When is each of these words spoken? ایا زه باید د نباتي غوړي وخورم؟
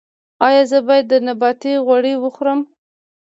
ایا 0.47 0.63
زه 0.71 0.77
باید 0.87 1.05
د 1.09 1.13
نباتي 1.27 1.73
غوړي 1.85 2.13
وخورم؟ 2.17 2.59